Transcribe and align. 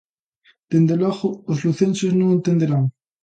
Dende 0.71 0.95
logo, 1.03 1.27
os 1.51 1.57
lucenses 1.65 2.11
non 2.17 2.27
o 2.31 2.35
entenderán. 2.37 2.83